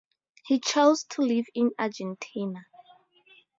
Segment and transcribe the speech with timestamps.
[0.47, 2.65] He choose to live in Argentina.